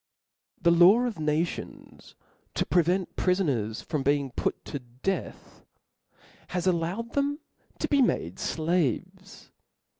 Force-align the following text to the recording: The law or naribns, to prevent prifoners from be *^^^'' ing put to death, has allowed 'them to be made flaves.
The 0.59 0.71
law 0.71 1.01
or 1.01 1.11
naribns, 1.11 2.15
to 2.55 2.65
prevent 2.65 3.15
prifoners 3.15 3.83
from 3.83 4.01
be 4.01 4.13
*^^^'' 4.13 4.15
ing 4.17 4.31
put 4.31 4.65
to 4.65 4.79
death, 4.79 5.63
has 6.47 6.65
allowed 6.65 7.13
'them 7.13 7.37
to 7.77 7.87
be 7.87 8.01
made 8.01 8.37
flaves. 8.39 9.51